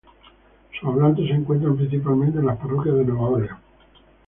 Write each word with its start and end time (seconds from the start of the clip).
Sus 0.79 0.89
hablantes 0.89 1.27
se 1.27 1.33
encuentran 1.33 1.77
principalmente 1.77 2.39
en 2.39 2.47
las 2.47 2.57
parroquias 2.57 2.95
de 2.95 3.05
Nueva 3.05 3.29
Orleans, 3.29 3.51
St. 3.51 4.05